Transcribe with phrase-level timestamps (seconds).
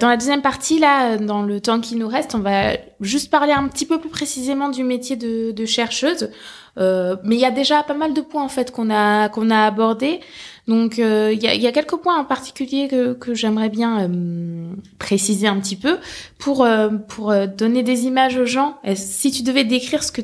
[0.00, 3.50] Dans la deuxième partie, là, dans le temps qui nous reste, on va juste parler
[3.50, 6.30] un petit peu plus précisément du métier de, de chercheuse.
[6.78, 9.50] Euh, mais il y a déjà pas mal de points en fait qu'on a qu'on
[9.50, 10.20] a abordés.
[10.68, 14.08] Donc euh, il y, a, y, a, quelques points en particulier que, que j'aimerais bien
[14.08, 14.68] euh,
[15.00, 15.98] préciser un petit peu
[16.38, 18.78] pour euh, pour donner des images aux gens.
[18.94, 20.22] Si tu devais décrire ce que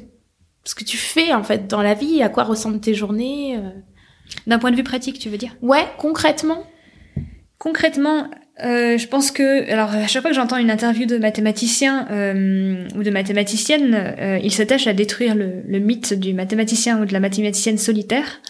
[0.63, 3.61] ce que tu fais en fait dans la vie, à quoi ressemblent tes journées
[4.47, 5.57] D'un point de vue pratique, tu veux dire?
[5.63, 6.63] Ouais, concrètement.
[7.59, 8.29] Concrètement,
[8.63, 12.87] euh, je pense que, alors à chaque fois que j'entends une interview de mathématicien euh,
[12.95, 17.13] ou de mathématicienne, euh, il s'attache à détruire le, le, mythe du mathématicien ou de
[17.13, 18.41] la mathématicienne solitaire.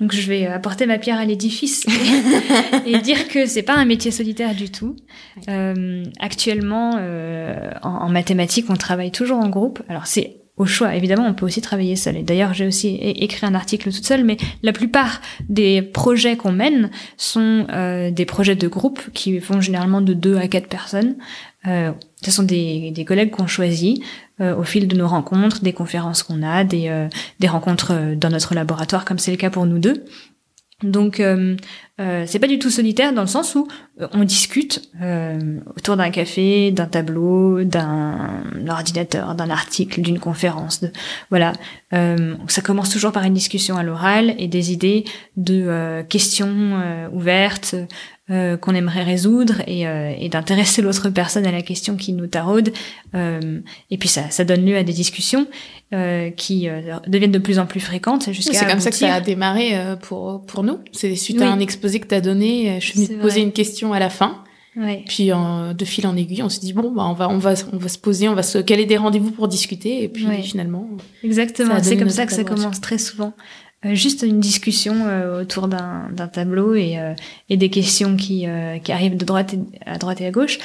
[0.00, 1.86] Donc je vais apporter ma pierre à l'édifice
[2.86, 4.96] et, dire que c'est pas un métier solitaire du tout.
[5.48, 9.82] Euh, actuellement, euh, en, en mathématiques, on travaille toujours en groupe.
[9.88, 10.94] Alors c'est au choix.
[10.94, 12.16] Évidemment, on peut aussi travailler seul.
[12.16, 16.52] Et d'ailleurs, j'ai aussi écrit un article toute seule, mais la plupart des projets qu'on
[16.52, 21.16] mène sont euh, des projets de groupe qui font généralement de deux à quatre personnes.
[21.66, 24.02] Euh, ce sont des, des collègues qu'on choisit
[24.40, 27.08] euh, au fil de nos rencontres, des conférences qu'on a, des, euh,
[27.38, 30.04] des rencontres euh, dans notre laboratoire, comme c'est le cas pour nous deux.
[30.82, 31.22] Donc
[32.00, 33.68] euh, euh, c'est pas du tout solitaire dans le sens où
[34.00, 40.80] euh, on discute euh, autour d'un café, d'un tableau, d'un ordinateur, d'un article, d'une conférence.
[40.80, 40.90] De,
[41.30, 41.52] voilà,
[41.92, 45.04] euh, ça commence toujours par une discussion à l'oral et des idées
[45.36, 47.74] de euh, questions ouvertes
[48.26, 52.72] qu'on aimerait résoudre et, et d'intéresser l'autre personne à la question qui nous taraude.
[53.12, 55.46] et puis ça, ça donne lieu à des discussions
[56.36, 56.68] qui
[57.06, 58.58] deviennent de plus en plus fréquentes jusqu'à.
[58.58, 60.78] C'est comme ça que ça a démarré pour pour nous.
[60.92, 61.44] C'est suite oui.
[61.44, 62.80] à un exposé que tu as donné.
[62.80, 64.44] Je suis venue te poser une question à la fin.
[64.76, 65.04] Ouais.
[65.06, 67.54] Puis euh, de fil en aiguille, on s'est dit bon bah on va on va
[67.72, 70.02] on va se poser, on va se caler des rendez-vous pour discuter?
[70.02, 70.42] Et puis ouais.
[70.42, 70.88] finalement.
[71.22, 73.34] Exactement, c'est comme ça que ça commence très souvent.
[73.84, 77.14] Euh, juste une discussion euh, autour d'un tableau et euh,
[77.50, 80.58] et des questions qui euh, qui arrivent de droite et, à droite et à gauche.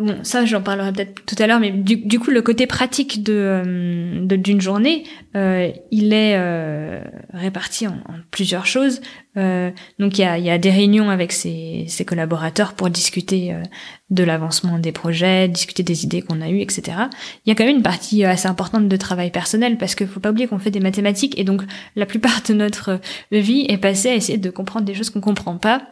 [0.00, 3.22] Bon, ça, j'en parlerai peut-être tout à l'heure, mais du, du, coup, le côté pratique
[3.22, 5.04] de d'une journée,
[5.36, 7.02] euh, il est euh,
[7.34, 7.98] réparti en,
[8.30, 9.02] plusieurs choses.
[9.36, 13.52] Euh, donc, il y a, y a, des réunions avec ses, ses collaborateurs pour discuter
[13.52, 13.62] euh,
[14.08, 16.96] de l'avancement des projets, discuter des idées qu'on a eues, etc.
[17.44, 20.18] Il y a quand même une partie assez importante de travail personnel parce qu'il faut
[20.18, 21.60] pas oublier qu'on fait des mathématiques et donc
[21.94, 23.00] la plupart de notre
[23.30, 25.82] vie est passée à essayer de comprendre des choses qu'on comprend pas.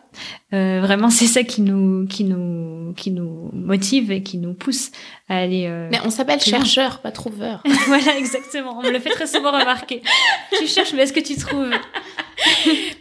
[0.55, 4.91] Euh, vraiment, c'est ça qui nous qui nous qui nous motive et qui nous pousse
[5.29, 5.67] à aller.
[5.67, 7.63] Euh, mais on s'appelle chercheur, pas trouveur.
[7.87, 8.79] voilà, exactement.
[8.79, 10.03] On me le fait très souvent remarquer.
[10.59, 11.71] tu cherches, mais est-ce que tu trouves?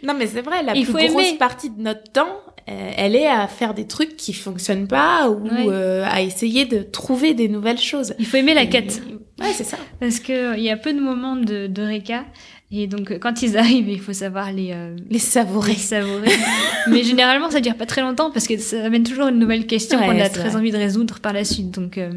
[0.02, 0.62] Non, mais c'est vrai.
[0.62, 1.38] La Il plus faut grosse aimer.
[1.38, 5.48] partie de notre temps, euh, elle est à faire des trucs qui fonctionnent pas ou
[5.48, 6.02] Ouais.
[6.04, 8.14] à essayer de trouver des nouvelles choses.
[8.18, 9.00] Il faut aimer la quête.
[9.40, 9.76] Ouais, c'est ça.
[10.00, 12.24] Parce que il y a peu de moments de, de réca.
[12.70, 15.72] Et donc, euh, quand ils arrivent, il faut savoir les, euh, Les savourer.
[15.72, 16.28] les savourer.
[16.88, 19.98] Mais généralement, ça dure pas très longtemps parce que ça amène toujours une nouvelle question
[19.98, 20.56] Ouais, qu'on a très vrai.
[20.56, 21.70] envie de résoudre par la suite.
[21.70, 22.10] Donc, euh,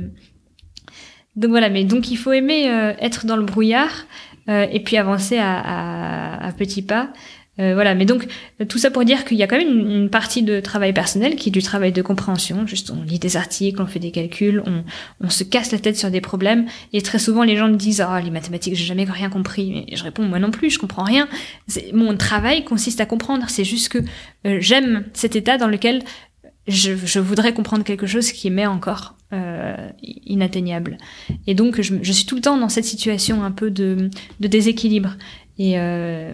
[1.36, 1.70] donc voilà.
[1.70, 4.06] Mais donc, il faut aimer euh, être dans le brouillard
[4.50, 7.14] euh, et puis avancer à, à, à petits pas.
[7.62, 8.28] Euh, voilà, mais donc
[8.68, 11.50] tout ça pour dire qu'il y a quand même une, partie de travail personnel qui
[11.50, 12.66] est du travail de compréhension.
[12.66, 14.84] Juste, on lit des articles, on fait des calculs, on,
[15.22, 16.66] on se casse la tête sur des problèmes.
[16.92, 19.86] Et très souvent, les gens me disent ah les mathématiques, j'ai jamais rien compris.
[19.88, 21.28] Et je réponds moi non plus, je comprends rien.
[21.94, 23.46] Mon travail consiste à comprendre.
[23.50, 24.00] C'est juste que
[24.48, 26.04] euh, j'aime cet état dans lequel
[26.68, 30.98] je, je voudrais comprendre quelque chose qui m'est encore euh, inatteignable.
[31.48, 34.48] Et donc, je, je suis tout le temps dans cette situation un peu de, de
[34.48, 35.16] déséquilibre.
[35.58, 36.34] Et, euh,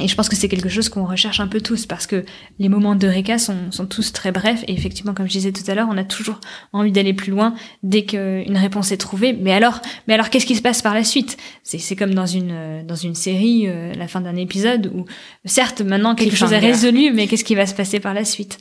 [0.00, 2.24] et je pense que c'est quelque chose qu'on recherche un peu tous parce que
[2.58, 4.64] les moments de réca sont, sont tous très brefs.
[4.66, 6.40] Et effectivement, comme je disais tout à l'heure, on a toujours
[6.72, 9.32] envie d'aller plus loin dès qu'une réponse est trouvée.
[9.32, 11.36] Mais alors, mais alors, qu'est-ce qui se passe par la suite?
[11.62, 15.04] C'est comme dans une euh, dans une série, euh, la fin d'un épisode où,
[15.44, 18.58] certes, maintenant quelque chose est résolu, mais qu'est-ce qui va se passer par la suite?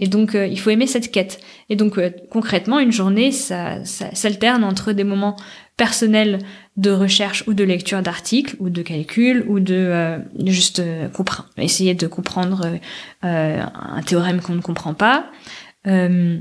[0.00, 1.40] Et donc, euh, il faut aimer cette quête.
[1.70, 5.36] Et donc, euh, concrètement, une journée, ça, ça s'alterne entre des moments
[5.78, 6.40] personnels
[6.76, 11.08] de recherche ou de lecture d'articles ou de calcul ou de euh, juste euh,
[11.56, 12.76] essayer de comprendre euh,
[13.24, 15.30] euh, un théorème qu'on ne comprend pas.
[15.86, 16.38] Euh,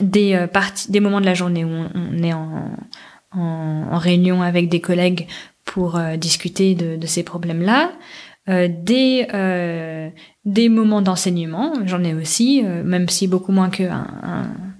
[0.00, 2.70] des euh, parties, des moments de la journée où on, est en,
[3.32, 5.28] en, en réunion avec des collègues
[5.66, 7.92] pour discuter de, de ces problèmes-là.
[8.46, 9.26] Des
[10.44, 14.06] des moments d'enseignement, j'en ai aussi, même si beaucoup moins que un,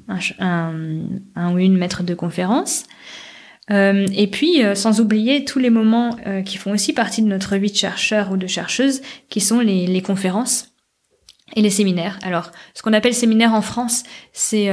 [0.08, 0.74] un, un,
[1.34, 2.84] un ou une maître de conférence.
[3.70, 7.28] Euh, et puis, euh, sans oublier tous les moments euh, qui font aussi partie de
[7.28, 9.00] notre vie de chercheur ou de chercheuse,
[9.30, 10.72] qui sont les, conférences
[11.56, 12.18] et les séminaires.
[12.22, 14.02] Alors, ce qu'on appelle séminaire en France,
[14.32, 14.68] c'est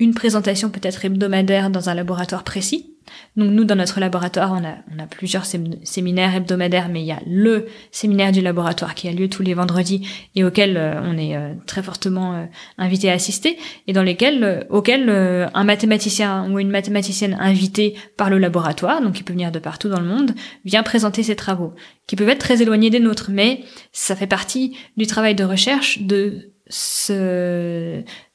[0.00, 2.96] une présentation peut-être hebdomadaire dans un laboratoire précis.
[3.36, 7.66] Donc nous, dans notre laboratoire, on a, plusieurs séminaires hebdomadaires, mais il y a le
[7.90, 11.54] séminaire du laboratoire qui a lieu tous les vendredis et auquel euh, on est euh,
[11.66, 12.44] très fortement euh,
[12.78, 18.38] invité à assister, et dans lesquels, auquel un mathématicien ou une mathématicienne invitée par le
[18.38, 20.32] laboratoire, donc qui peut venir de partout dans le monde,
[20.64, 21.74] vient présenter ses travaux,
[22.06, 26.00] qui peuvent être très éloignés des nôtres, mais ça fait partie du travail de recherche
[26.02, 26.50] de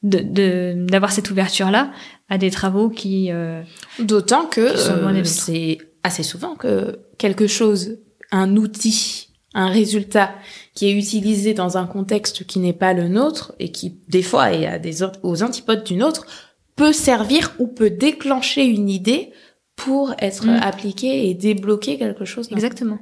[0.04, 1.92] d'avoir cette ouverture là
[2.30, 3.62] à des travaux qui euh,
[4.00, 8.00] d'autant que euh, c'est assez souvent que quelque chose
[8.31, 10.33] un outil un résultat
[10.74, 14.51] qui est utilisé dans un contexte qui n'est pas le nôtre et qui des fois
[14.51, 16.25] est à des aux antipodes du nôtre
[16.75, 19.31] peut servir ou peut déclencher une idée
[19.75, 20.60] pour être mm.
[20.62, 22.50] appliqué et débloquer quelque chose.
[22.51, 23.00] Exactement.